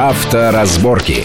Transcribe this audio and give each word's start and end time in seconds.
Авторазборки. 0.00 1.24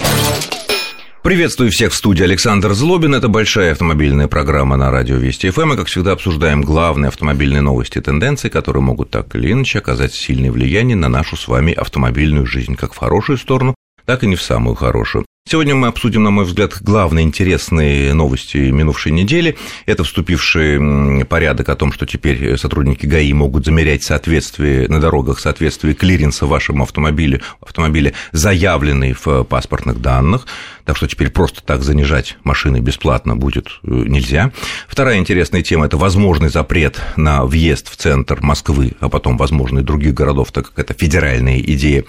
Приветствую 1.21 1.69
всех 1.69 1.91
в 1.91 1.95
студии 1.95 2.23
Александр 2.23 2.73
Злобин. 2.73 3.13
Это 3.13 3.27
большая 3.27 3.73
автомобильная 3.73 4.27
программа 4.27 4.77
на 4.77 4.89
радио 4.89 5.17
Вести 5.17 5.51
ФМ. 5.51 5.73
И, 5.73 5.77
как 5.77 5.85
всегда, 5.85 6.13
обсуждаем 6.13 6.63
главные 6.63 7.09
автомобильные 7.09 7.61
новости 7.61 7.99
и 7.99 8.01
тенденции, 8.01 8.49
которые 8.49 8.81
могут 8.81 9.11
так 9.11 9.35
или 9.35 9.51
иначе 9.51 9.77
оказать 9.77 10.15
сильное 10.15 10.51
влияние 10.51 10.97
на 10.97 11.07
нашу 11.07 11.37
с 11.37 11.47
вами 11.47 11.71
автомобильную 11.71 12.47
жизнь, 12.47 12.75
как 12.75 12.95
в 12.95 12.97
хорошую 12.97 13.37
сторону, 13.37 13.75
так 14.05 14.23
и 14.23 14.27
не 14.27 14.35
в 14.35 14.41
самую 14.41 14.73
хорошую. 14.73 15.23
Сегодня 15.45 15.75
мы 15.75 15.87
обсудим, 15.87 16.23
на 16.23 16.31
мой 16.31 16.45
взгляд, 16.45 16.81
главные 16.81 17.25
интересные 17.25 18.13
новости 18.13 18.57
минувшей 18.57 19.11
недели. 19.11 19.57
Это 19.85 20.05
вступивший 20.05 21.25
порядок 21.25 21.67
о 21.67 21.75
том, 21.75 21.91
что 21.91 22.05
теперь 22.05 22.57
сотрудники 22.57 23.05
ГАИ 23.05 23.33
могут 23.33 23.65
замерять 23.65 24.03
соответствие 24.03 24.87
на 24.87 25.01
дорогах, 25.01 25.39
соответствие 25.39 25.95
клиренса 25.95 26.45
вашему 26.45 26.83
автомобилю, 26.83 27.41
автомобиля, 27.61 28.13
заявленный 28.31 29.13
в 29.13 29.43
паспортных 29.43 30.01
данных. 30.01 30.47
Так 30.85 30.97
что 30.97 31.07
теперь 31.07 31.29
просто 31.29 31.63
так 31.63 31.81
занижать 31.81 32.37
машины 32.43 32.79
бесплатно 32.79 33.35
будет 33.37 33.67
э, 33.83 33.89
нельзя. 33.89 34.51
Вторая 34.87 35.17
интересная 35.17 35.61
тема– 35.61 35.85
это 35.87 35.97
возможный 35.97 36.49
запрет 36.49 37.01
на 37.15 37.45
въезд 37.45 37.89
в 37.89 37.95
центр 37.95 38.41
Москвы, 38.41 38.93
а 38.99 39.07
потом, 39.07 39.37
возможно, 39.37 39.79
и 39.79 39.83
других 39.83 40.13
городов, 40.13 40.51
так 40.51 40.67
как 40.69 40.79
это 40.79 40.93
федеральная 40.93 41.59
идея, 41.59 42.03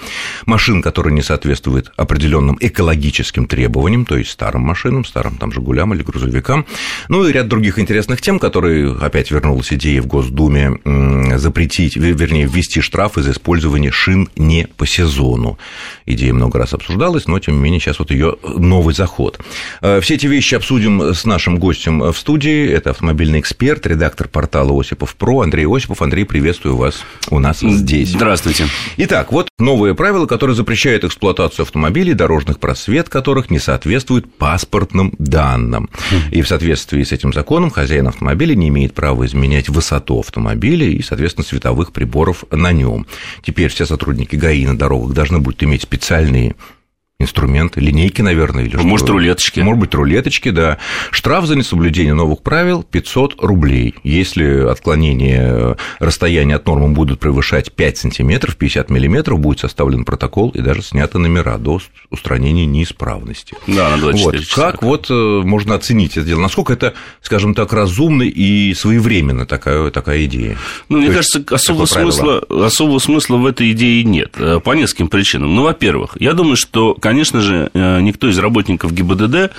машин, 0.46 0.82
которые 0.82 1.14
не 1.14 1.22
соответствуют 1.22 1.92
определенным 1.96 2.56
экологическим 2.60 3.46
требованиям, 3.46 4.04
то 4.06 4.16
есть 4.16 4.30
старым 4.30 4.62
машинам, 4.62 5.04
старым 5.04 5.36
там 5.36 5.52
«Жигулям» 5.52 5.94
или 5.94 6.02
грузовикам. 6.02 6.66
Ну 7.08 7.26
и 7.26 7.32
ряд 7.32 7.46
других 7.48 7.78
интересных 7.78 8.20
тем, 8.20 8.38
которые 8.40 8.96
опять 8.96 9.30
вернулась 9.30 9.72
идея 9.72 10.02
в 10.02 10.06
Госдуме 10.06 10.80
запретить, 11.38 11.96
вернее, 11.96 12.46
ввести 12.46 12.80
штрафы 12.80 13.22
за 13.22 13.30
использование 13.30 13.92
шин 13.92 14.28
не 14.36 14.66
по 14.66 14.86
сезону. 14.86 15.58
Идея 16.06 16.32
много 16.32 16.58
раз 16.58 16.74
обсуждалась, 16.74 17.26
но 17.26 17.38
тем 17.38 17.54
не 17.54 17.60
менее 17.60 17.80
сейчас 17.80 17.98
вот 17.98 18.10
ее 18.10 18.36
новый 18.64 18.94
заход. 18.94 19.38
Э, 19.80 20.00
все 20.00 20.14
эти 20.14 20.26
вещи 20.26 20.54
обсудим 20.54 21.14
с 21.14 21.24
нашим 21.24 21.58
гостем 21.58 22.00
в 22.00 22.16
студии. 22.16 22.68
Это 22.68 22.90
автомобильный 22.90 23.40
эксперт, 23.40 23.86
редактор 23.86 24.28
портала 24.28 24.78
Осипов 24.78 25.14
Про 25.16 25.42
Андрей 25.42 25.66
Осипов. 25.66 26.02
Андрей, 26.02 26.24
приветствую 26.24 26.76
вас 26.76 27.04
у 27.30 27.38
нас 27.38 27.60
здесь. 27.60 28.10
Здравствуйте. 28.10 28.66
Итак, 28.96 29.32
вот 29.32 29.48
новые 29.58 29.94
правила, 29.94 30.26
которые 30.26 30.56
запрещают 30.56 31.04
эксплуатацию 31.04 31.64
автомобилей, 31.64 32.14
дорожных 32.14 32.58
просвет, 32.58 33.08
которых 33.08 33.50
не 33.50 33.58
соответствует 33.58 34.32
паспортным 34.34 35.12
данным. 35.18 35.90
И 36.30 36.42
в 36.42 36.48
соответствии 36.48 37.02
с 37.02 37.12
этим 37.12 37.32
законом 37.32 37.70
хозяин 37.70 38.08
автомобиля 38.08 38.54
не 38.54 38.68
имеет 38.68 38.94
права 38.94 39.26
изменять 39.26 39.68
высоту 39.68 40.20
автомобиля 40.20 40.86
и, 40.86 41.02
соответственно, 41.02 41.44
световых 41.44 41.92
приборов 41.92 42.44
на 42.50 42.72
нем. 42.72 43.06
Теперь 43.44 43.68
все 43.68 43.86
сотрудники 43.86 44.36
ГАИ 44.36 44.66
на 44.66 44.78
дорогах 44.78 45.14
должны 45.14 45.38
будут 45.38 45.62
иметь 45.62 45.82
специальные 45.82 46.54
инструменты, 47.20 47.80
линейки, 47.80 48.22
наверное, 48.22 48.64
или 48.64 48.76
Может, 48.76 49.06
что? 49.06 49.12
рулеточки. 49.14 49.60
Может 49.60 49.80
быть, 49.80 49.94
рулеточки, 49.94 50.50
да. 50.50 50.78
Штраф 51.12 51.46
за 51.46 51.54
несоблюдение 51.54 52.12
новых 52.12 52.42
правил 52.42 52.82
500 52.82 53.40
рублей. 53.40 53.94
Если 54.02 54.68
отклонение 54.68 55.76
расстояния 56.00 56.56
от 56.56 56.66
нормы 56.66 56.88
будут 56.88 57.20
превышать 57.20 57.72
5 57.72 57.98
сантиметров, 57.98 58.56
50 58.56 58.90
миллиметров, 58.90 59.38
будет 59.38 59.60
составлен 59.60 60.04
протокол 60.04 60.50
и 60.50 60.60
даже 60.60 60.82
снято 60.82 61.18
номера 61.18 61.56
до 61.58 61.80
устранения 62.10 62.66
неисправности. 62.66 63.56
Да, 63.66 63.90
на 63.90 63.98
24 63.98 64.38
вот. 64.38 64.46
часа. 64.46 64.72
Как 64.72 64.82
вот 64.82 65.06
э, 65.08 65.14
можно 65.14 65.76
оценить 65.76 66.16
это 66.16 66.26
дело? 66.26 66.40
Насколько 66.40 66.72
это, 66.72 66.94
скажем 67.22 67.54
так, 67.54 67.72
разумно 67.72 68.22
и 68.22 68.74
своевременно 68.74 69.46
такая, 69.46 69.90
такая 69.90 70.24
идея? 70.24 70.58
Ну, 70.88 70.98
мне 70.98 71.08
То 71.08 71.14
кажется, 71.14 71.44
особого 71.50 71.86
смысла, 71.86 72.40
особого 72.48 72.98
смысла 72.98 73.36
в 73.36 73.46
этой 73.46 73.70
идее 73.70 74.02
нет. 74.02 74.34
Э, 74.36 74.58
по 74.58 74.72
нескольким 74.72 75.08
причинам. 75.08 75.54
Ну, 75.54 75.62
во-первых, 75.62 76.16
я 76.18 76.32
думаю, 76.32 76.56
что, 76.56 76.94
конечно 77.04 77.42
же, 77.42 77.68
э, 77.74 78.00
никто 78.00 78.30
из 78.30 78.38
работников 78.38 78.94
ГИБДД 78.94 79.52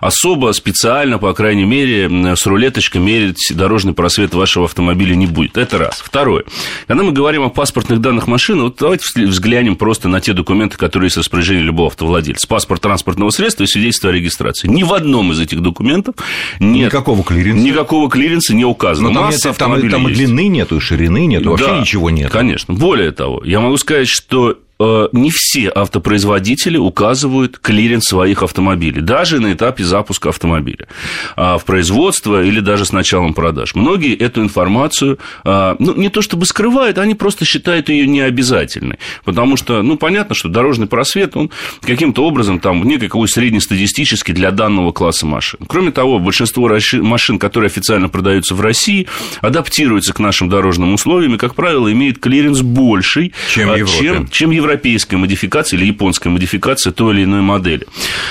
особо 0.00 0.52
специально, 0.52 1.18
по 1.18 1.34
крайней 1.34 1.66
мере, 1.66 2.08
с 2.34 2.46
рулеточкой 2.46 3.02
мерить 3.02 3.52
дорожный 3.54 3.92
просвет 3.92 4.32
вашего 4.32 4.64
автомобиля 4.64 5.14
не 5.14 5.26
будет. 5.26 5.58
Это 5.58 5.76
раз. 5.76 6.02
Второе. 6.02 6.44
Когда 6.86 7.02
мы 7.02 7.12
говорим 7.12 7.42
о 7.42 7.50
паспортных 7.50 8.00
данных 8.00 8.28
машины, 8.28 8.62
вот 8.62 8.76
давайте 8.80 9.04
взглянем 9.26 9.76
просто 9.76 10.08
на 10.08 10.22
те 10.22 10.32
документы, 10.32 10.78
которые 10.78 11.08
есть 11.08 11.16
в 11.16 11.18
распоряжении 11.18 11.60
любого 11.60 11.88
автовладельца. 11.88 12.48
Паспорт 12.48 12.80
транспортного 12.80 13.28
средства 13.28 13.64
и 13.64 13.66
свидетельство 13.66 14.08
о 14.08 14.14
регистрации. 14.14 14.66
Ни 14.66 14.82
в 14.82 14.94
одном 14.94 15.32
из 15.32 15.38
этих 15.38 15.60
документов 15.60 16.14
нет... 16.60 16.86
Никакого 16.86 17.22
клиренса. 17.22 17.62
Никакого 17.62 18.08
клиренса 18.08 18.54
не 18.54 18.64
указано. 18.64 19.10
Но 19.10 19.20
там, 19.20 19.30
нет, 19.30 19.42
там, 19.42 19.54
там 19.90 20.08
и 20.08 20.14
длины 20.14 20.48
нету, 20.48 20.78
и 20.78 20.80
ширины 20.80 21.26
нету, 21.26 21.50
вообще 21.50 21.66
да, 21.66 21.78
ничего 21.78 22.08
нет. 22.08 22.30
Конечно. 22.30 22.72
Более 22.72 23.12
того, 23.12 23.42
я 23.44 23.60
могу 23.60 23.76
сказать, 23.76 24.08
что 24.08 24.56
не 24.78 25.30
все 25.30 25.68
автопроизводители 25.68 26.76
указывают 26.76 27.58
клиренс 27.58 28.04
своих 28.04 28.42
автомобилей, 28.42 29.00
даже 29.00 29.40
на 29.40 29.52
этапе 29.52 29.84
запуска 29.84 30.28
автомобиля 30.28 30.86
а, 31.34 31.58
в 31.58 31.64
производство 31.64 32.42
или 32.42 32.60
даже 32.60 32.84
с 32.84 32.92
началом 32.92 33.34
продаж. 33.34 33.74
Многие 33.74 34.14
эту 34.16 34.42
информацию, 34.42 35.18
а, 35.44 35.76
ну, 35.78 35.94
не 35.94 36.08
то 36.08 36.22
чтобы 36.22 36.46
скрывают, 36.46 36.98
они 36.98 37.14
просто 37.14 37.44
считают 37.44 37.88
ее 37.88 38.06
необязательной, 38.06 38.98
потому 39.24 39.56
что, 39.56 39.82
ну, 39.82 39.96
понятно, 39.96 40.34
что 40.34 40.48
дорожный 40.48 40.86
просвет, 40.86 41.36
он 41.36 41.50
каким-то 41.80 42.24
образом 42.24 42.60
там 42.60 42.82
некий 42.84 43.06
среднестатистический 43.26 44.32
для 44.32 44.50
данного 44.50 44.92
класса 44.92 45.26
машин. 45.26 45.60
Кроме 45.66 45.90
того, 45.90 46.18
большинство 46.18 46.70
машин, 47.00 47.38
которые 47.38 47.68
официально 47.68 48.08
продаются 48.08 48.54
в 48.54 48.60
России, 48.60 49.06
адаптируются 49.40 50.12
к 50.12 50.18
нашим 50.18 50.48
дорожным 50.48 50.92
условиям 50.94 51.34
и, 51.34 51.38
как 51.38 51.54
правило, 51.54 51.90
имеют 51.90 52.18
клиренс 52.18 52.60
больший, 52.60 53.32
чем, 53.48 53.70
а, 53.70 53.84
чем, 53.84 54.28
чем 54.28 54.50
европейская 54.66 55.16
модификация 55.16 55.78
или 55.78 55.86
японская 55.86 56.32
модификация 56.32 56.92
той 56.92 57.14
или 57.14 57.24
иной 57.24 57.40
модели. 57.40 57.86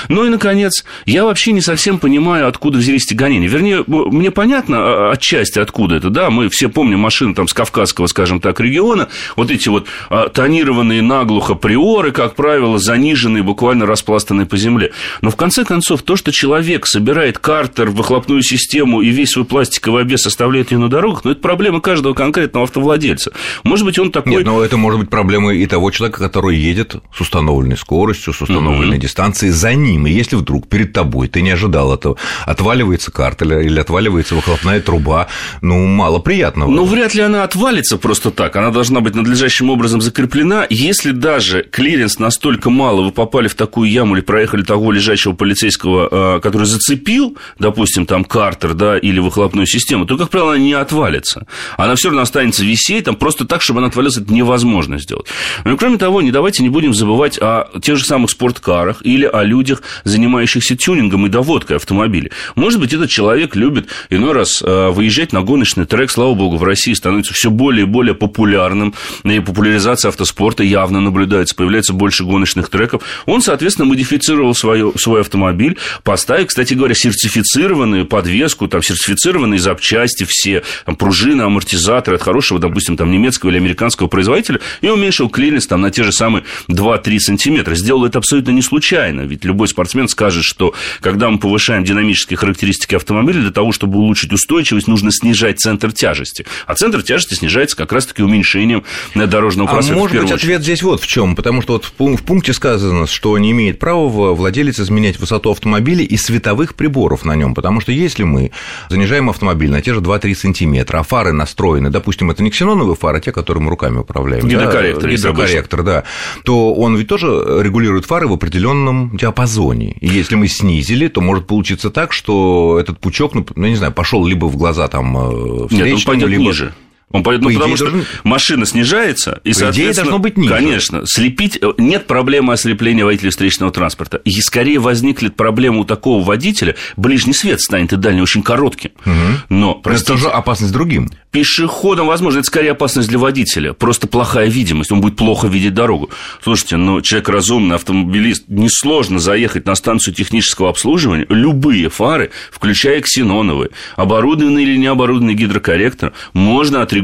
Ну 0.08 0.24
и, 0.24 0.28
наконец, 0.28 0.84
я 1.06 1.24
вообще 1.24 1.52
не 1.52 1.60
совсем 1.60 1.98
понимаю, 1.98 2.46
откуда 2.46 2.78
взялись 2.78 3.06
эти 3.06 3.14
гонения. 3.14 3.48
Вернее, 3.48 3.84
мне 3.86 4.30
понятно 4.30 4.76
а, 4.78 5.12
отчасти, 5.12 5.58
откуда 5.58 5.96
это, 5.96 6.10
да, 6.10 6.30
мы 6.30 6.48
все 6.48 6.68
помним 6.68 7.00
машины 7.00 7.34
там 7.34 7.48
с 7.48 7.54
Кавказского, 7.54 8.06
скажем 8.06 8.40
так, 8.40 8.60
региона, 8.60 9.08
вот 9.34 9.50
эти 9.50 9.68
вот 9.68 9.86
а, 10.10 10.28
тонированные 10.28 11.02
наглухо 11.02 11.54
приоры, 11.54 12.12
как 12.12 12.34
правило, 12.34 12.78
заниженные, 12.78 13.42
буквально 13.42 13.86
распластанные 13.86 14.46
по 14.46 14.56
земле. 14.56 14.92
Но 15.22 15.30
в 15.30 15.36
конце 15.36 15.64
концов, 15.64 16.02
то, 16.02 16.16
что 16.16 16.32
человек 16.32 16.86
собирает 16.86 17.38
картер, 17.38 17.90
выхлопную 17.90 18.42
систему 18.42 19.00
и 19.00 19.08
весь 19.08 19.30
свой 19.30 19.44
пластиковый 19.46 20.02
обвес 20.02 20.26
оставляет 20.26 20.70
ее 20.70 20.78
на 20.78 20.88
дорогах, 20.88 21.24
ну, 21.24 21.30
это 21.30 21.40
проблема 21.40 21.80
каждого 21.80 22.12
конкретного 22.14 22.64
автовладельца. 22.64 23.32
Может 23.64 23.86
быть, 23.86 23.98
он 23.98 24.10
такой... 24.10 24.32
Нет, 24.32 24.44
но 24.44 24.62
это 24.62 24.76
может 24.76 25.00
быть 25.00 25.08
проблема 25.08 25.54
и 25.54 25.66
того 25.66 25.90
человека, 25.90 26.20
который 26.26 26.56
едет 26.56 26.96
с 27.14 27.20
установленной 27.20 27.76
скоростью, 27.76 28.32
с 28.32 28.42
установленной 28.42 28.96
mm-hmm. 28.96 29.00
дистанцией 29.00 29.52
за 29.52 29.74
ним. 29.74 30.08
И 30.08 30.10
если 30.10 30.34
вдруг 30.34 30.68
перед 30.68 30.92
тобой 30.92 31.28
ты 31.28 31.40
не 31.40 31.50
ожидал 31.50 31.94
этого, 31.94 32.16
отваливается 32.44 33.12
картель 33.12 33.52
или 33.64 33.78
отваливается 33.78 34.34
выхлопная 34.34 34.80
труба, 34.80 35.28
ну, 35.62 35.86
мало 35.86 36.18
приятного. 36.18 36.68
Ну, 36.68 36.84
вряд 36.84 37.14
ли 37.14 37.22
она 37.22 37.44
отвалится 37.44 37.96
просто 37.96 38.32
так. 38.32 38.56
Она 38.56 38.70
должна 38.70 39.00
быть 39.00 39.14
надлежащим 39.14 39.70
образом 39.70 40.00
закреплена. 40.00 40.66
Если 40.68 41.12
даже 41.12 41.62
клиренс 41.62 42.18
настолько 42.18 42.70
мало, 42.70 43.02
вы 43.02 43.12
попали 43.12 43.46
в 43.46 43.54
такую 43.54 43.88
яму 43.88 44.16
или 44.16 44.22
проехали 44.22 44.62
того 44.62 44.90
лежащего 44.90 45.32
полицейского, 45.32 46.08
а, 46.10 46.40
который 46.40 46.66
зацепил, 46.66 47.36
допустим, 47.60 48.04
там 48.04 48.24
картер, 48.24 48.74
да, 48.74 48.98
или 48.98 49.20
выхлопную 49.20 49.66
систему, 49.66 50.06
то, 50.06 50.16
как 50.16 50.30
правило, 50.30 50.54
она 50.54 50.60
не 50.60 50.72
отвалится. 50.72 51.46
Она 51.76 51.94
все 51.94 52.08
равно 52.08 52.22
останется 52.22 52.64
висеть, 52.64 53.04
там 53.04 53.14
просто 53.14 53.44
так, 53.44 53.62
чтобы 53.62 53.78
она 53.78 53.88
отвалилась, 53.88 54.16
это 54.16 54.32
невозможно 54.32 54.98
сделать. 54.98 55.26
Ну, 55.64 55.76
кроме 55.76 55.98
того, 55.98 56.15
не 56.20 56.30
давайте 56.30 56.62
не 56.62 56.68
будем 56.68 56.94
забывать 56.94 57.38
о 57.40 57.68
тех 57.80 57.96
же 57.96 58.04
самых 58.04 58.30
спорткарах 58.30 59.04
или 59.04 59.24
о 59.24 59.42
людях, 59.42 59.82
занимающихся 60.04 60.76
тюнингом 60.76 61.26
и 61.26 61.28
доводкой 61.28 61.76
автомобилей. 61.76 62.30
Может 62.54 62.80
быть, 62.80 62.92
этот 62.92 63.10
человек 63.10 63.56
любит 63.56 63.88
иной 64.10 64.32
раз 64.32 64.62
э, 64.62 64.88
выезжать 64.90 65.32
на 65.32 65.42
гоночный 65.42 65.86
трек, 65.86 66.10
слава 66.10 66.34
богу, 66.34 66.56
в 66.56 66.64
России 66.64 66.92
становится 66.92 67.34
все 67.34 67.50
более 67.50 67.84
и 67.84 67.88
более 67.88 68.14
популярным, 68.14 68.94
и 69.24 69.40
популяризация 69.40 70.08
автоспорта 70.10 70.62
явно 70.62 71.00
наблюдается, 71.00 71.54
появляется 71.54 71.92
больше 71.92 72.24
гоночных 72.24 72.68
треков. 72.68 73.02
Он, 73.26 73.40
соответственно, 73.40 73.86
модифицировал 73.86 74.54
свою, 74.54 74.96
свой 74.98 75.20
автомобиль, 75.20 75.78
поставив, 76.02 76.48
кстати 76.48 76.74
говоря, 76.74 76.94
сертифицированную 76.94 78.06
подвеску, 78.06 78.68
там, 78.68 78.82
сертифицированные 78.82 79.58
запчасти 79.58 80.24
все, 80.28 80.62
там, 80.84 80.96
пружины, 80.96 81.42
амортизаторы 81.42 82.16
от 82.16 82.22
хорошего, 82.22 82.60
допустим, 82.60 82.96
там, 82.96 83.10
немецкого 83.10 83.50
или 83.50 83.58
американского 83.58 84.06
производителя, 84.06 84.60
и 84.80 84.88
уменьшил 84.88 85.28
клиренс 85.28 85.66
там, 85.66 85.80
на 85.80 85.90
те 85.90 86.02
же 86.02 86.05
самые 86.12 86.44
2-3 86.68 87.18
сантиметра. 87.18 87.74
Сделал 87.74 88.04
это 88.04 88.18
абсолютно 88.18 88.50
не 88.50 88.62
случайно, 88.62 89.22
ведь 89.22 89.44
любой 89.44 89.68
спортсмен 89.68 90.08
скажет, 90.08 90.44
что 90.44 90.74
когда 91.00 91.30
мы 91.30 91.38
повышаем 91.38 91.84
динамические 91.84 92.36
характеристики 92.36 92.94
автомобиля, 92.94 93.40
для 93.40 93.50
того, 93.50 93.72
чтобы 93.72 93.98
улучшить 93.98 94.32
устойчивость, 94.32 94.88
нужно 94.88 95.10
снижать 95.12 95.60
центр 95.60 95.92
тяжести. 95.92 96.46
А 96.66 96.74
центр 96.74 97.02
тяжести 97.02 97.34
снижается 97.34 97.76
как 97.76 97.92
раз-таки 97.92 98.22
уменьшением 98.22 98.84
дорожного 99.14 99.68
просвета. 99.68 99.94
А 99.94 99.98
может 99.98 100.20
быть, 100.22 100.32
ответ 100.32 100.62
здесь 100.62 100.82
вот 100.82 101.00
в 101.00 101.06
чем, 101.06 101.36
потому 101.36 101.62
что 101.62 101.74
вот 101.74 101.84
в 101.84 102.22
пункте 102.22 102.52
сказано, 102.52 103.06
что 103.06 103.36
не 103.38 103.50
имеет 103.50 103.78
права 103.78 104.08
владелец 104.34 104.80
изменять 104.80 105.18
высоту 105.18 105.50
автомобиля 105.50 106.04
и 106.04 106.16
световых 106.16 106.74
приборов 106.74 107.24
на 107.24 107.34
нем, 107.34 107.54
потому 107.54 107.80
что 107.80 107.92
если 107.92 108.22
мы 108.22 108.50
занижаем 108.88 109.30
автомобиль 109.30 109.70
на 109.70 109.82
те 109.82 109.94
же 109.94 110.00
2-3 110.00 110.34
сантиметра, 110.34 110.98
а 110.98 111.02
фары 111.02 111.32
настроены, 111.32 111.90
допустим, 111.90 112.30
это 112.30 112.42
не 112.42 112.50
ксеноновые 112.50 112.96
фары, 112.96 113.18
а 113.18 113.20
те, 113.20 113.32
которые 113.32 113.62
мы 113.64 113.70
руками 113.70 113.98
управляем. 113.98 114.46
Гидрокорректор. 114.46 115.02
Да, 115.02 115.08
гидрокорректор, 115.08 115.82
да 115.82 115.95
то 116.44 116.74
он 116.74 116.96
ведь 116.96 117.08
тоже 117.08 117.26
регулирует 117.26 118.04
фары 118.04 118.26
в 118.26 118.32
определенном 118.32 119.16
диапазоне. 119.16 119.96
И 120.00 120.08
если 120.08 120.34
мы 120.34 120.48
снизили, 120.48 121.08
то 121.08 121.20
может 121.20 121.46
получиться 121.46 121.90
так, 121.90 122.12
что 122.12 122.78
этот 122.80 122.98
пучок, 123.00 123.34
ну, 123.34 123.46
ну 123.54 123.66
не 123.66 123.76
знаю, 123.76 123.92
пошел 123.92 124.26
либо 124.26 124.46
в 124.46 124.56
глаза 124.56 124.88
там 124.88 125.66
встречному, 125.68 126.16
Нет, 126.16 126.24
он 126.24 126.30
либо... 126.30 126.42
ниже. 126.42 126.74
Он 127.12 127.22
пойдет, 127.22 127.44
ну, 127.44 127.52
потому 127.52 127.76
что 127.76 127.84
должен... 127.86 128.06
машина 128.24 128.66
снижается, 128.66 129.40
и, 129.44 129.50
По 129.52 129.60
соответственно, 129.60 129.92
идее, 129.92 129.94
должно 129.94 130.18
быть 130.18 130.36
ниже. 130.36 130.52
Конечно, 130.52 131.06
слепить... 131.06 131.58
Нет 131.78 132.08
проблемы 132.08 132.52
ослепления 132.52 133.04
водителя 133.04 133.30
встречного 133.30 133.70
транспорта. 133.70 134.16
И 134.24 134.32
скорее 134.40 134.80
возникнет 134.80 135.36
проблема 135.36 135.78
у 135.78 135.84
такого 135.84 136.24
водителя, 136.24 136.74
ближний 136.96 137.32
свет 137.32 137.60
станет 137.60 137.92
и 137.92 137.96
дальний 137.96 138.22
очень 138.22 138.42
коротким. 138.42 138.90
Угу. 139.04 139.14
Но, 139.50 139.74
простите, 139.74 140.14
это 140.14 140.22
тоже 140.22 140.34
опасность 140.34 140.72
другим. 140.72 141.08
Пешеходам, 141.30 142.08
возможно, 142.08 142.40
это 142.40 142.46
скорее 142.46 142.72
опасность 142.72 143.08
для 143.08 143.18
водителя. 143.18 143.72
Просто 143.72 144.08
плохая 144.08 144.48
видимость, 144.48 144.90
он 144.90 145.00
будет 145.00 145.14
плохо 145.14 145.46
видеть 145.46 145.74
дорогу. 145.74 146.10
Слушайте, 146.42 146.76
ну, 146.76 147.00
человек 147.02 147.28
разумный, 147.28 147.76
автомобилист, 147.76 148.46
несложно 148.48 149.20
заехать 149.20 149.64
на 149.64 149.76
станцию 149.76 150.12
технического 150.12 150.70
обслуживания, 150.70 151.26
любые 151.28 151.88
фары, 151.88 152.32
включая 152.50 153.00
ксеноновые, 153.00 153.70
оборудованный 153.94 154.64
или 154.64 154.76
не 154.76 154.86
оборудованный 154.86 155.34
гидрокорректор, 155.34 156.12
можно 156.32 156.82
отрегулировать 156.82 156.95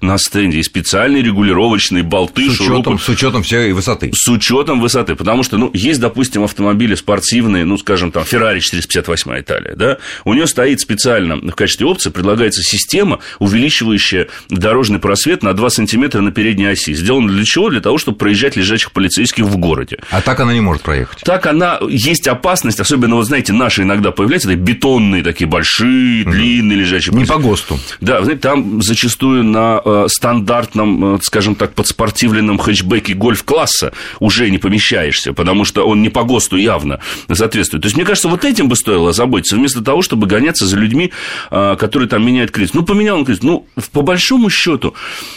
на 0.00 0.18
стенде. 0.18 0.58
И 0.58 0.62
специальные 0.62 1.22
регулировочные 1.22 2.02
болты, 2.02 2.50
с 2.50 2.60
учетом, 2.60 2.98
с 2.98 3.08
учетом 3.08 3.42
всей 3.42 3.72
высоты. 3.72 4.10
С 4.14 4.28
учетом 4.28 4.80
высоты. 4.80 5.14
Потому 5.14 5.42
что, 5.42 5.58
ну, 5.58 5.70
есть, 5.74 6.00
допустим, 6.00 6.44
автомобили 6.44 6.94
спортивные, 6.94 7.64
ну, 7.64 7.78
скажем, 7.78 8.12
там, 8.12 8.22
Ferrari 8.22 8.60
458 8.60 9.40
Италия, 9.40 9.74
да, 9.76 9.98
у 10.24 10.34
нее 10.34 10.46
стоит 10.46 10.80
специально 10.80 11.36
в 11.36 11.52
качестве 11.52 11.86
опции 11.86 12.10
предлагается 12.10 12.62
система, 12.62 13.18
увеличивающая 13.38 14.28
дорожный 14.48 14.98
просвет 14.98 15.42
на 15.42 15.52
2 15.54 15.70
сантиметра 15.70 16.20
на 16.20 16.32
передней 16.32 16.66
оси. 16.66 16.94
Сделано 16.94 17.32
для 17.32 17.44
чего? 17.44 17.70
Для 17.70 17.80
того, 17.80 17.98
чтобы 17.98 18.18
проезжать 18.18 18.56
лежачих 18.56 18.92
полицейских 18.92 19.44
в 19.44 19.56
городе. 19.56 19.98
А 20.10 20.20
так 20.20 20.40
она 20.40 20.52
не 20.52 20.60
может 20.60 20.82
проехать? 20.82 21.20
Так 21.24 21.46
она, 21.46 21.78
есть 21.88 22.26
опасность, 22.28 22.80
особенно, 22.80 23.16
вот 23.16 23.26
знаете, 23.26 23.52
наши 23.52 23.82
иногда 23.82 24.10
появляются, 24.10 24.50
это 24.50 24.58
бетонные 24.58 25.22
такие 25.22 25.48
большие, 25.48 26.24
длинные 26.24 26.78
лежачие 26.78 27.14
Не 27.14 27.24
по 27.24 27.38
ГОСТу. 27.38 27.78
Да, 28.00 28.22
знаете, 28.22 28.40
там 28.40 28.82
зачастую 28.82 29.19
на 29.26 29.80
э, 29.84 30.06
стандартном, 30.08 31.16
э, 31.16 31.18
скажем 31.22 31.54
так, 31.54 31.74
подспортивленном 31.74 32.58
хэтчбеке 32.58 33.14
гольф-класса 33.14 33.92
уже 34.18 34.50
не 34.50 34.58
помещаешься, 34.58 35.32
потому 35.32 35.64
что 35.64 35.86
он 35.86 36.02
не 36.02 36.08
по 36.08 36.24
ГОСТу 36.24 36.56
явно 36.56 37.00
соответствует. 37.32 37.82
То 37.82 37.86
есть, 37.86 37.96
мне 37.96 38.04
кажется, 38.04 38.28
вот 38.28 38.44
этим 38.44 38.68
бы 38.68 38.76
стоило 38.76 39.12
заботиться, 39.12 39.56
вместо 39.56 39.82
того, 39.82 40.02
чтобы 40.02 40.26
гоняться 40.26 40.66
за 40.66 40.76
людьми, 40.76 41.12
э, 41.50 41.76
которые 41.78 42.08
там 42.08 42.24
меняют 42.24 42.50
клиренс. 42.50 42.74
Ну, 42.74 42.82
поменял 42.82 43.18
он 43.18 43.24
клиренс. 43.24 43.42
Ну, 43.42 43.66
по 43.92 44.02
большому 44.02 44.50
счету, 44.50 44.94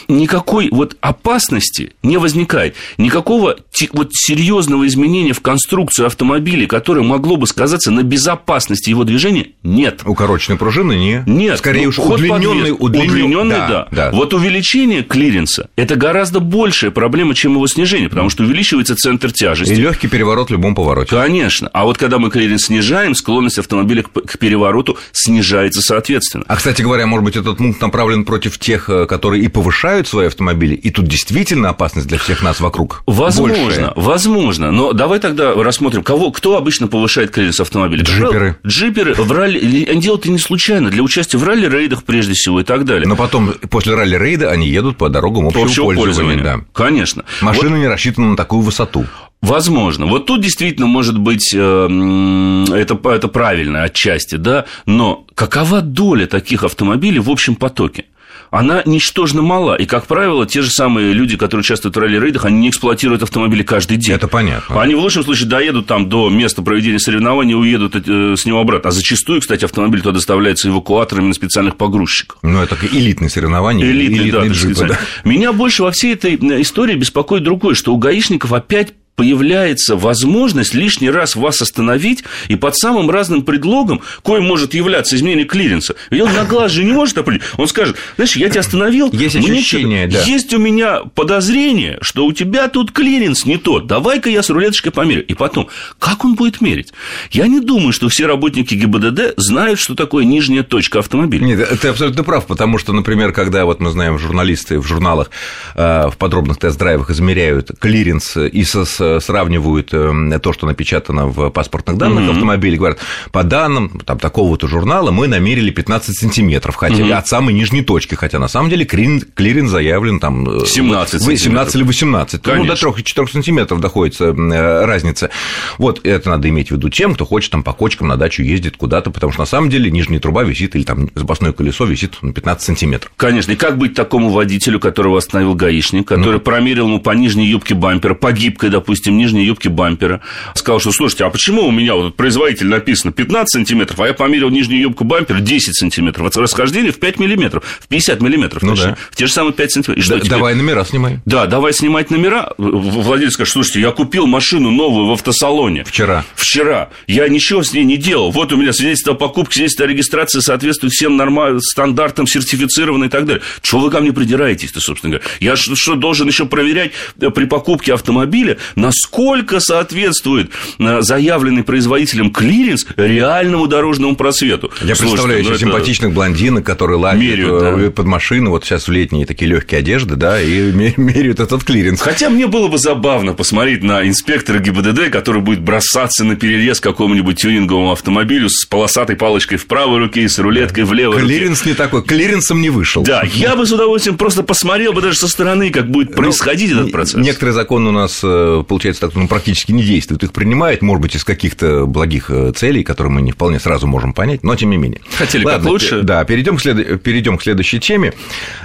никакой 0.08 0.68
вот 0.70 0.96
опасности 1.00 1.92
не 2.02 2.16
возникает. 2.16 2.74
Никакого 2.98 3.56
вот 3.92 4.10
серьезного 4.12 4.86
изменения 4.86 5.32
в 5.32 5.40
конструкцию 5.40 6.06
автомобиля, 6.06 6.66
которое 6.66 7.02
могло 7.02 7.36
бы 7.36 7.46
сказаться 7.46 7.90
на 7.90 8.02
безопасности 8.02 8.90
его 8.90 9.04
движения, 9.04 9.48
нет. 9.62 10.02
Укороченной 10.04 10.58
пружины 10.58 10.94
не. 10.94 11.22
Нет. 11.26 11.58
Скорее 11.58 11.84
ну, 11.84 11.88
уж 11.88 11.98
удлиненный, 11.98 12.74
удлиненный, 12.78 13.22
удлиненный 13.22 13.56
да, 13.56 13.73
да. 13.74 13.88
да. 13.90 14.10
Вот 14.10 14.34
увеличение 14.34 15.02
клиренса– 15.02 15.68
это 15.76 15.96
гораздо 15.96 16.40
большая 16.40 16.90
проблема, 16.90 17.34
чем 17.34 17.54
его 17.54 17.66
снижение, 17.66 18.08
потому 18.08 18.30
что 18.30 18.42
увеличивается 18.42 18.96
центр 18.96 19.32
тяжести. 19.32 19.72
И 19.72 19.76
легкий 19.76 20.08
переворот 20.08 20.48
в 20.48 20.52
любом 20.52 20.74
повороте. 20.74 21.10
Конечно. 21.16 21.68
А 21.72 21.84
вот 21.84 21.98
когда 21.98 22.18
мы 22.18 22.30
клиренс 22.30 22.64
снижаем, 22.64 23.14
склонность 23.14 23.58
автомобиля 23.58 24.02
к 24.02 24.38
перевороту 24.38 24.98
снижается 25.12 25.80
соответственно. 25.80 26.44
А, 26.48 26.56
кстати 26.56 26.82
говоря, 26.82 27.06
может 27.06 27.24
быть, 27.24 27.36
этот 27.36 27.58
пункт 27.58 27.80
направлен 27.80 28.24
против 28.24 28.58
тех, 28.58 28.88
э, 28.88 29.06
которые 29.06 29.44
и 29.44 29.48
повышают 29.48 30.08
свои 30.08 30.26
автомобили, 30.26 30.74
и 30.74 30.90
тут 30.90 31.06
действительно 31.06 31.70
опасность 31.70 32.08
для 32.08 32.18
всех 32.18 32.42
нас 32.42 32.60
вокруг. 32.60 33.02
Возможно, 33.06 33.64
большая. 33.64 33.92
возможно. 33.96 34.70
Но 34.70 34.92
давай 34.92 35.20
тогда 35.20 35.54
рассмотрим, 35.54 36.02
кого, 36.02 36.30
кто 36.30 36.56
обычно 36.56 36.88
повышает 36.88 37.30
клиренс 37.30 37.60
автомобиля. 37.60 38.02
Джиперы. 38.02 38.56
Джиперы 38.66 39.14
в 39.14 39.30
ралли. 39.30 39.86
Они 39.88 40.00
делают 40.00 40.24
это 40.24 40.30
не 40.30 40.38
случайно, 40.38 40.90
для 40.90 41.02
участия 41.02 41.36
в 41.36 41.44
ралли-рейдах 41.44 42.04
прежде 42.04 42.32
всего 42.32 42.60
и 42.60 42.64
так 42.64 42.84
далее. 42.84 43.06
Но 43.06 43.14
потом, 43.14 43.54
после 43.70 43.94
ралли-рейда, 43.94 44.50
они 44.50 44.68
едут 44.68 44.96
по 44.96 45.08
дорогам 45.08 45.46
общего, 45.46 45.64
общего 45.64 45.84
пользования. 45.86 46.04
пользования. 46.04 46.42
Да. 46.42 46.60
Конечно. 46.72 47.24
Машина 47.40 47.70
вот... 47.70 47.78
не 47.78 47.86
рассчитана 47.88 48.30
на 48.30 48.36
такую 48.36 48.62
высоту. 48.62 49.06
Возможно. 49.40 50.06
Вот 50.06 50.24
тут 50.24 50.40
действительно 50.40 50.86
может 50.86 51.18
быть 51.18 51.52
э, 51.54 51.58
это, 51.58 52.98
это 53.10 53.28
правильно 53.28 53.82
отчасти, 53.82 54.36
да, 54.36 54.64
но 54.86 55.26
какова 55.34 55.82
доля 55.82 56.26
таких 56.26 56.64
автомобилей 56.64 57.18
в 57.18 57.28
общем 57.28 57.54
потоке? 57.54 58.06
Она 58.54 58.82
ничтожно 58.86 59.42
мала. 59.42 59.74
И, 59.74 59.84
как 59.84 60.06
правило, 60.06 60.46
те 60.46 60.62
же 60.62 60.70
самые 60.70 61.12
люди, 61.12 61.36
которые 61.36 61.62
участвуют 61.62 61.96
в 61.96 61.98
ралли-рейдах, 61.98 62.44
они 62.44 62.60
не 62.60 62.68
эксплуатируют 62.70 63.22
автомобили 63.22 63.64
каждый 63.64 63.96
день. 63.96 64.14
Это 64.14 64.28
понятно. 64.28 64.80
Они 64.80 64.94
в 64.94 65.00
лучшем 65.00 65.24
случае 65.24 65.48
доедут 65.48 65.86
там 65.86 66.08
до 66.08 66.30
места 66.30 66.62
проведения 66.62 67.00
соревнований 67.00 67.52
и 67.52 67.56
уедут 67.56 67.96
э, 67.96 68.36
с 68.36 68.46
него 68.46 68.60
обратно. 68.60 68.90
А 68.90 68.92
зачастую, 68.92 69.40
кстати, 69.40 69.64
автомобиль 69.64 70.02
туда 70.02 70.14
доставляется 70.14 70.68
эвакуаторами 70.68 71.26
на 71.26 71.34
специальных 71.34 71.76
погрузчиках. 71.76 72.38
Ну, 72.42 72.62
это 72.62 72.76
элитные 72.92 73.28
соревнования. 73.28 73.84
Элитные, 73.84 74.22
элитные 74.22 74.48
да, 74.48 74.54
джипы, 74.54 74.86
да. 74.86 74.98
Меня 75.24 75.52
больше 75.52 75.82
во 75.82 75.90
всей 75.90 76.14
этой 76.14 76.34
э, 76.36 76.62
истории 76.62 76.94
беспокоит 76.94 77.42
другое, 77.42 77.74
что 77.74 77.92
у 77.92 77.98
гаишников 77.98 78.52
опять 78.52 78.92
появляется 79.16 79.96
возможность 79.96 80.74
лишний 80.74 81.10
раз 81.10 81.36
вас 81.36 81.62
остановить 81.62 82.24
и 82.48 82.56
под 82.56 82.76
самым 82.76 83.10
разным 83.10 83.42
предлогом, 83.42 84.00
коим 84.22 84.44
может 84.44 84.74
являться 84.74 85.16
изменение 85.16 85.44
клиренса. 85.44 85.94
Ведь 86.10 86.22
он 86.22 86.32
на 86.32 86.44
глаз 86.44 86.72
же 86.72 86.84
не 86.84 86.92
может 86.92 87.18
определить. 87.18 87.44
Он 87.56 87.68
скажет, 87.68 87.96
знаешь, 88.16 88.36
я 88.36 88.48
тебя 88.48 88.60
остановил, 88.60 89.10
есть 89.12 89.36
ощущение, 89.36 90.08
да. 90.08 90.22
есть 90.22 90.52
у 90.52 90.58
меня 90.58 91.02
подозрение, 91.14 91.98
что 92.00 92.26
у 92.26 92.32
тебя 92.32 92.68
тут 92.68 92.92
клиренс 92.92 93.44
не 93.46 93.56
тот, 93.56 93.86
давай-ка 93.86 94.28
я 94.30 94.42
с 94.42 94.50
рулеточкой 94.50 94.92
померю. 94.92 95.24
И 95.24 95.34
потом, 95.34 95.68
как 95.98 96.24
он 96.24 96.34
будет 96.34 96.60
мерить? 96.60 96.92
Я 97.30 97.46
не 97.46 97.60
думаю, 97.60 97.92
что 97.92 98.08
все 98.08 98.26
работники 98.26 98.74
ГИБДД 98.74 99.34
знают, 99.36 99.78
что 99.78 99.94
такое 99.94 100.24
нижняя 100.24 100.62
точка 100.62 101.00
автомобиля. 101.00 101.44
Нет, 101.44 101.80
ты 101.80 101.88
абсолютно 101.88 102.24
прав, 102.24 102.46
потому 102.46 102.78
что, 102.78 102.92
например, 102.92 103.32
когда 103.32 103.64
вот 103.64 103.80
мы 103.80 103.90
знаем, 103.90 104.18
журналисты 104.18 104.78
в 104.78 104.86
журналах 104.86 105.30
э, 105.74 106.08
в 106.08 106.16
подробных 106.16 106.58
тест-драйвах 106.58 107.10
измеряют 107.10 107.70
клиренс 107.78 108.36
и 108.36 108.64
со 108.64 108.84
сравнивают 109.20 109.90
э, 109.92 110.38
то, 110.42 110.52
что 110.52 110.66
напечатано 110.66 111.26
в 111.26 111.50
паспортных 111.50 111.96
данных 111.96 112.24
mm-hmm. 112.24 112.32
автомобиля, 112.32 112.76
говорят, 112.76 112.98
по 113.32 113.42
данным 113.42 114.00
там, 114.04 114.18
такого-то 114.18 114.68
журнала 114.68 115.10
мы 115.10 115.26
намерили 115.26 115.70
15 115.70 116.16
сантиметров, 116.16 116.76
хотя 116.76 116.96
mm-hmm. 116.96 117.12
от 117.12 117.28
самой 117.28 117.54
нижней 117.54 117.82
точки, 117.82 118.14
хотя 118.14 118.38
на 118.38 118.48
самом 118.48 118.70
деле 118.70 118.84
клиренс 118.84 119.70
заявлен 119.70 120.20
там 120.20 120.64
17, 120.66 121.26
э, 121.26 121.36
17 121.36 121.74
или 121.76 121.82
18, 121.82 122.42
Конечно. 122.42 122.64
ну, 122.64 122.92
до 122.92 123.00
3-4 123.00 123.30
сантиметров 123.30 123.80
доходится 123.80 124.26
э, 124.26 124.84
разница. 124.84 125.30
Вот 125.78 126.00
это 126.04 126.30
надо 126.30 126.48
иметь 126.48 126.68
в 126.68 126.72
виду 126.72 126.88
тем, 126.88 127.14
кто 127.14 127.24
хочет 127.24 127.50
там 127.50 127.62
по 127.62 127.72
кочкам 127.72 128.08
на 128.08 128.16
дачу 128.16 128.42
ездит 128.42 128.76
куда-то, 128.76 129.10
потому 129.10 129.32
что 129.32 129.42
на 129.42 129.46
самом 129.46 129.70
деле 129.70 129.90
нижняя 129.90 130.20
труба 130.20 130.42
висит 130.42 130.76
или 130.76 130.84
там 130.84 131.10
запасное 131.14 131.52
колесо 131.52 131.84
висит 131.84 132.22
на 132.22 132.32
15 132.32 132.64
сантиметров. 132.64 133.12
Конечно, 133.16 133.52
и 133.52 133.56
как 133.56 133.78
быть 133.78 133.94
такому 133.94 134.30
водителю, 134.30 134.80
которого 134.80 135.18
остановил 135.18 135.54
гаишник, 135.54 136.08
который 136.08 136.34
ну, 136.34 136.40
промерил 136.40 136.86
ему 136.86 137.00
по 137.00 137.10
нижней 137.10 137.46
юбке 137.46 137.74
бампера, 137.74 138.14
по 138.14 138.32
гибкой, 138.32 138.70
допустим, 138.70 138.93
допустим, 138.94 139.16
нижней 139.16 139.44
юбки 139.44 139.66
бампера, 139.66 140.20
сказал, 140.54 140.78
что, 140.78 140.92
слушайте, 140.92 141.24
а 141.24 141.30
почему 141.30 141.66
у 141.66 141.72
меня 141.72 141.94
вот 141.94 142.14
производитель 142.14 142.68
написано 142.68 143.12
15 143.12 143.50
сантиметров, 143.50 143.98
а 143.98 144.06
я 144.06 144.14
померил 144.14 144.50
нижнюю 144.50 144.80
юбку 144.80 145.02
бампера 145.02 145.40
10 145.40 145.76
сантиметров, 145.76 146.28
это 146.28 146.40
расхождение 146.40 146.92
в 146.92 147.00
5 147.00 147.18
миллиметров, 147.18 147.64
в 147.80 147.88
50 147.88 148.20
миллиметров, 148.22 148.62
ну, 148.62 148.74
точнее, 148.74 148.90
да. 148.90 148.98
в 149.10 149.16
те 149.16 149.26
же 149.26 149.32
самые 149.32 149.52
5 149.52 149.72
сантиметров. 149.72 150.22
Да, 150.22 150.28
давай 150.28 150.54
номера 150.54 150.84
снимай. 150.84 151.18
Да, 151.24 151.46
давай 151.46 151.72
снимать 151.72 152.10
номера. 152.10 152.52
Владелец 152.56 153.32
скажет, 153.32 153.52
слушайте, 153.52 153.80
я 153.80 153.90
купил 153.90 154.28
машину 154.28 154.70
новую 154.70 155.08
в 155.08 155.12
автосалоне. 155.12 155.82
Вчера. 155.84 156.24
Вчера. 156.36 156.90
Я 157.08 157.26
ничего 157.28 157.64
с 157.64 157.72
ней 157.72 157.84
не 157.84 157.96
делал. 157.96 158.30
Вот 158.30 158.52
у 158.52 158.56
меня 158.56 158.72
свидетельство 158.72 159.14
о 159.14 159.16
покупке, 159.16 159.54
свидетельство 159.54 159.86
о 159.86 159.88
регистрации 159.88 160.38
соответствует 160.38 160.92
всем 160.92 161.16
нормальным 161.16 161.60
стандартам, 161.60 162.28
сертифицировано 162.28 163.06
и 163.06 163.08
так 163.08 163.26
далее. 163.26 163.42
Чего 163.62 163.80
вы 163.80 163.90
ко 163.90 164.00
мне 164.00 164.12
придираетесь-то, 164.12 164.80
собственно 164.80 165.14
говоря? 165.14 165.28
Я 165.40 165.56
что, 165.56 165.74
что 165.74 165.96
должен 165.96 166.28
еще 166.28 166.46
проверять 166.46 166.92
э, 167.20 167.30
при 167.30 167.46
покупке 167.46 167.92
автомобиля, 167.94 168.58
насколько 168.86 169.60
соответствует 169.60 170.50
э, 170.78 171.02
заявленный 171.02 171.62
производителем 171.62 172.30
клиренс 172.30 172.86
реальному 172.96 173.66
дорожному 173.66 174.16
просвету. 174.16 174.70
Я 174.82 174.94
Слушайте, 174.94 175.02
представляю 175.04 175.42
ну, 175.42 175.50
еще 175.50 175.50
это... 175.50 175.60
симпатичных 175.60 176.12
блондинок, 176.12 176.64
которые 176.64 176.98
меряют, 177.16 177.62
э, 177.62 177.84
да. 177.86 177.90
под 177.90 178.06
машину, 178.06 178.50
вот 178.50 178.64
сейчас 178.64 178.88
в 178.88 178.92
летние 178.92 179.26
такие 179.26 179.50
легкие 179.50 179.80
одежды, 179.80 180.16
да, 180.16 180.40
и 180.40 180.72
меряют 180.96 181.40
этот 181.40 181.64
клиренс. 181.64 182.00
Хотя 182.00 182.30
мне 182.30 182.46
было 182.46 182.68
бы 182.68 182.78
забавно 182.78 183.34
посмотреть 183.34 183.82
на 183.82 184.06
инспектора 184.06 184.58
ГИБДД, 184.58 185.10
который 185.10 185.42
будет 185.42 185.60
бросаться 185.60 186.24
на 186.24 186.36
перерез 186.36 186.80
какому-нибудь 186.80 187.40
тюнинговому 187.40 187.92
автомобилю 187.92 188.48
с 188.48 188.64
полосатой 188.64 189.16
палочкой 189.16 189.58
в 189.58 189.66
правой 189.66 189.98
руке 189.98 190.22
и 190.22 190.28
с 190.28 190.38
рулеткой 190.38 190.84
в 190.84 190.92
левой 190.92 191.20
клиренс 191.20 191.60
руке. 191.60 191.70
не 191.70 191.76
такой, 191.76 192.02
клиренсом 192.02 192.60
не 192.60 192.70
вышел. 192.70 193.02
Да, 193.02 193.22
я 193.34 193.56
бы 193.56 193.66
с 193.66 193.72
удовольствием 193.72 194.16
просто 194.16 194.42
посмотрел 194.42 194.92
бы 194.92 195.02
даже 195.02 195.16
со 195.16 195.28
стороны, 195.28 195.70
как 195.70 195.90
будет 195.90 196.10
ну, 196.10 196.16
происходить 196.16 196.72
ну, 196.72 196.80
этот 196.80 196.92
процесс. 196.92 197.14
Некоторые 197.14 197.54
законы 197.54 197.88
у 197.90 197.92
нас, 197.92 198.20
э, 198.22 198.64
получается 198.74 199.02
так, 199.02 199.14
ну, 199.14 199.28
практически 199.28 199.70
не 199.70 199.84
действует, 199.84 200.24
их 200.24 200.32
принимает, 200.32 200.82
может 200.82 201.00
быть, 201.00 201.14
из 201.14 201.22
каких-то 201.22 201.86
благих 201.86 202.28
э, 202.28 202.50
целей, 202.56 202.82
которые 202.82 203.12
мы 203.12 203.22
не 203.22 203.30
вполне 203.30 203.60
сразу 203.60 203.86
можем 203.86 204.12
понять, 204.12 204.42
но 204.42 204.56
тем 204.56 204.70
не 204.70 204.76
менее. 204.76 205.00
Хотели 205.16 205.44
Ладно, 205.44 205.60
как 205.60 205.70
лучше. 205.70 206.02
Да, 206.02 206.24
перейдем 206.24 206.56
к, 206.56 206.60
след... 206.60 207.00
перейдем 207.00 207.38
к 207.38 207.42
следующей 207.44 207.78
теме. 207.78 208.14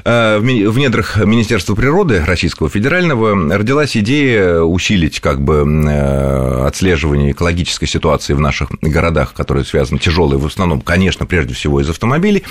Э, 0.05 0.39
в 0.39 0.77
недрах 0.79 1.23
Министерства 1.23 1.75
природы 1.75 2.25
Российского 2.25 2.69
федерального 2.69 3.55
родилась 3.55 3.95
идея 3.97 4.61
усилить 4.61 5.19
как 5.19 5.41
бы 5.41 5.63
э, 5.63 6.65
отслеживание 6.65 7.31
экологической 7.31 7.85
ситуации 7.85 8.33
в 8.33 8.39
наших 8.39 8.71
городах, 8.81 9.33
которые 9.33 9.63
связаны 9.63 9.99
тяжелые 9.99 10.39
в 10.39 10.45
основном, 10.47 10.81
конечно, 10.81 11.27
прежде 11.27 11.53
всего 11.53 11.81
из 11.81 11.89
автомобилей 11.89 12.43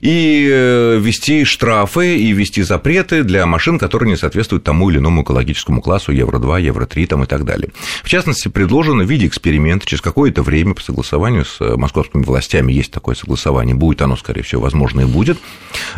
и 0.00 0.48
э, 0.50 0.98
ввести 0.98 1.44
штрафы 1.44 2.16
и 2.18 2.32
ввести 2.32 2.62
запреты 2.62 3.24
для 3.24 3.46
машин, 3.46 3.78
которые 3.78 4.10
не 4.10 4.16
соответствуют 4.16 4.64
тому 4.64 4.90
или 4.90 4.98
иному 4.98 5.22
экологическому 5.22 5.80
классу 5.82 6.12
Евро-2, 6.12 6.62
Евро-3 6.62 7.06
там, 7.06 7.24
и 7.24 7.26
так 7.26 7.44
далее. 7.44 7.70
В 8.02 8.08
частности, 8.08 8.48
предложено 8.48 9.04
в 9.04 9.10
виде 9.10 9.26
эксперимента 9.26 9.86
через 9.86 10.00
какое-то 10.00 10.42
время 10.42 10.74
по 10.74 10.82
согласованию 10.82 11.44
с 11.44 11.60
э, 11.60 11.76
московскими 11.76 12.22
властями, 12.22 12.72
есть 12.72 12.92
такое 12.92 13.14
согласование, 13.14 13.74
будет 13.74 14.02
оно, 14.02 14.16
скорее 14.16 14.42
всего, 14.42 14.62
возможно 14.62 15.02
и 15.02 15.04
будет, 15.04 15.38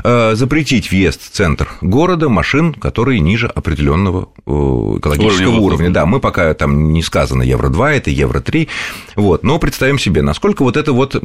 э, 0.05 0.35
запретить 0.35 0.91
въезд 0.91 1.23
в 1.23 1.31
центр 1.31 1.69
города 1.81 2.29
машин, 2.29 2.73
которые 2.75 3.21
ниже 3.21 3.47
определенного 3.47 4.29
экологического 4.47 5.49
уровня. 5.49 5.61
уровня. 5.61 5.91
Да, 5.91 6.07
мы 6.07 6.21
пока 6.21 6.55
там 6.55 6.93
не 6.93 7.03
сказано 7.03 7.43
Евро-2, 7.43 7.91
это 7.91 8.11
Евро-3, 8.11 8.69
вот, 9.17 9.43
но 9.43 9.59
представим 9.59 9.99
себе, 9.99 10.23
насколько 10.23 10.63
вот 10.63 10.77
это 10.77 10.93
вот, 10.93 11.17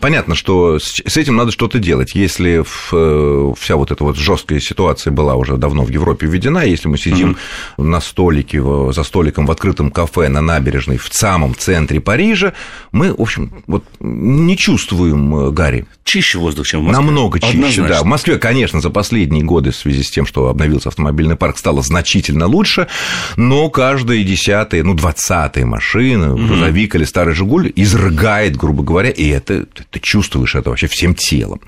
понятно, 0.00 0.34
что 0.34 0.78
с 0.78 1.16
этим 1.16 1.36
надо 1.36 1.50
что-то 1.50 1.78
делать 1.78 2.13
если 2.14 2.62
э, 2.62 3.52
вся 3.58 3.76
вот 3.76 3.90
эта 3.90 4.04
вот 4.04 4.16
жесткая 4.16 4.60
ситуация 4.60 5.10
была 5.12 5.34
уже 5.34 5.56
давно 5.56 5.84
в 5.84 5.88
Европе 5.88 6.26
введена, 6.26 6.64
если 6.64 6.88
мы 6.88 6.98
сидим 6.98 7.36
угу. 7.76 7.86
на 7.86 8.00
столике, 8.00 8.62
за 8.92 9.02
столиком 9.02 9.46
в 9.46 9.50
открытом 9.50 9.90
кафе 9.90 10.28
на 10.28 10.40
набережной 10.40 10.98
в 10.98 11.08
самом 11.10 11.54
центре 11.54 12.00
Парижа, 12.00 12.52
мы, 12.92 13.12
в 13.12 13.20
общем, 13.20 13.52
вот 13.66 13.84
не 14.00 14.56
чувствуем 14.56 15.34
э, 15.36 15.50
Гарри. 15.50 15.86
Чище 16.04 16.38
воздух, 16.38 16.66
чем 16.66 16.80
в 16.80 16.84
Москве. 16.84 17.04
Намного 17.04 17.40
чище, 17.40 17.52
Однозначно. 17.52 17.88
да. 17.88 18.02
В 18.02 18.04
Москве, 18.04 18.38
конечно, 18.38 18.80
за 18.80 18.90
последние 18.90 19.42
годы 19.42 19.70
в 19.70 19.76
связи 19.76 20.02
с 20.02 20.10
тем, 20.10 20.26
что 20.26 20.48
обновился 20.48 20.90
автомобильный 20.90 21.36
парк, 21.36 21.58
стало 21.58 21.82
значительно 21.82 22.46
лучше, 22.46 22.88
но 23.36 23.70
каждая 23.70 24.22
десятая, 24.22 24.82
ну, 24.82 24.94
двадцатая 24.94 25.64
машина, 25.64 26.34
грузовик 26.34 26.90
угу. 26.90 26.98
или 26.98 27.04
старый 27.04 27.34
«Жигуль» 27.34 27.72
изрыгает, 27.74 28.56
грубо 28.56 28.82
говоря, 28.82 29.10
и 29.10 29.28
это 29.28 29.66
ты 29.66 30.00
чувствуешь 30.00 30.54
это 30.54 30.70
вообще 30.70 30.86
всем 30.86 31.14
телом. 31.14 31.60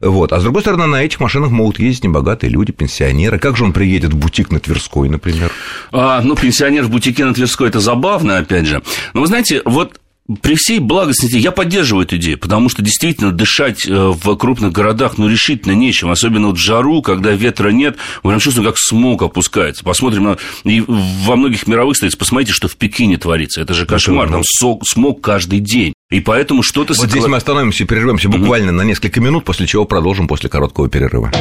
Вот. 0.00 0.32
А 0.32 0.40
с 0.40 0.42
другой 0.42 0.62
стороны, 0.62 0.86
на 0.86 1.02
этих 1.02 1.20
машинах 1.20 1.50
могут 1.50 1.78
ездить 1.78 2.04
небогатые 2.04 2.50
люди, 2.50 2.72
пенсионеры. 2.72 3.38
Как 3.38 3.56
же 3.56 3.64
он 3.64 3.72
приедет 3.72 4.12
в 4.12 4.16
бутик 4.16 4.50
на 4.50 4.60
Тверской, 4.60 5.08
например? 5.08 5.50
А, 5.92 6.20
ну, 6.22 6.36
пенсионер 6.36 6.84
в 6.84 6.90
бутике 6.90 7.24
на 7.24 7.34
Тверской– 7.34 7.68
это 7.70 7.80
забавно, 7.80 8.38
опять 8.38 8.66
же. 8.66 8.82
Но 9.14 9.22
вы 9.22 9.26
знаете, 9.26 9.62
вот 9.64 9.98
при 10.42 10.56
всей 10.56 10.80
благостности 10.80 11.36
я 11.36 11.52
поддерживаю 11.52 12.04
эту 12.04 12.16
идею, 12.16 12.38
потому 12.38 12.68
что 12.68 12.82
действительно 12.82 13.32
дышать 13.32 13.86
э, 13.86 13.92
в 13.92 14.36
крупных 14.36 14.72
городах 14.72 15.18
ну 15.18 15.28
решительно 15.28 15.72
нечем, 15.72 16.10
особенно 16.10 16.48
вот 16.48 16.56
в 16.56 16.60
жару, 16.60 17.02
когда 17.02 17.32
ветра 17.32 17.70
нет, 17.70 17.96
мы 18.22 18.30
прям 18.30 18.40
чувствуем, 18.40 18.68
как 18.68 18.78
смог 18.78 19.22
опускается. 19.22 19.84
Посмотрим 19.84 20.24
на... 20.24 20.38
И 20.64 20.82
во 20.86 21.36
многих 21.36 21.66
мировых 21.66 21.96
столицах, 21.96 22.18
посмотрите, 22.18 22.52
что 22.52 22.68
в 22.68 22.76
Пекине 22.76 23.18
творится. 23.18 23.60
Это 23.60 23.74
же 23.74 23.86
кошмар, 23.86 24.28
там 24.28 24.42
смог 24.82 25.20
каждый 25.20 25.60
день. 25.60 25.92
И 26.10 26.20
поэтому 26.20 26.62
что-то... 26.62 26.94
Вот 26.94 27.10
здесь 27.10 27.26
мы 27.26 27.36
остановимся 27.36 27.84
и 27.84 27.86
прервемся 27.86 28.28
буквально 28.28 28.68
угу. 28.68 28.78
на 28.78 28.82
несколько 28.82 29.20
минут, 29.20 29.44
после 29.44 29.66
чего 29.66 29.84
продолжим 29.84 30.28
после 30.28 30.48
короткого 30.48 30.88
перерыва. 30.88 31.32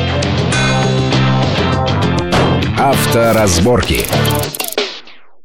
Авторазборки. 2.77 4.05